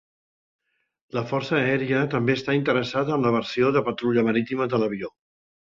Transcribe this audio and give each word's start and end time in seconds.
La 1.17 1.23
Força 1.31 1.57
Aèria 1.59 2.01
també 2.15 2.37
està 2.39 2.57
interessada 2.61 3.15
en 3.19 3.29
la 3.29 3.35
versió 3.39 3.73
de 3.77 3.87
patrulla 3.91 4.29
marítima 4.31 4.73
de 4.73 4.85
l'avió. 4.85 5.17